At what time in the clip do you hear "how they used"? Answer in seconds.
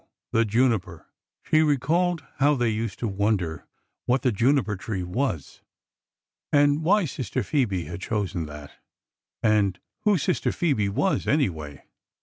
2.37-2.97